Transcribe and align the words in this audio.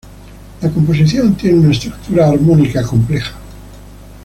La 0.63 0.69
composición 0.71 1.35
tiene 1.35 1.59
una 1.59 1.69
estructura 1.73 2.29
armónica 2.29 2.81
compleja. 2.81 3.35